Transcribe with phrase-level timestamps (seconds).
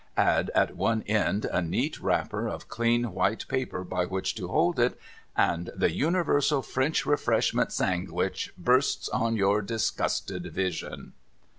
[0.17, 4.79] Add at one end a neat wrapper of clean white paper by which to hold
[4.79, 4.99] it.
[5.37, 11.13] And the universal French Refresh ment sangwich busts on your disgusted vision.'